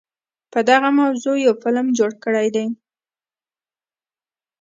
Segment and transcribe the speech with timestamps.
[0.51, 2.65] په دغه موضوع يو فلم جوړ کړے دے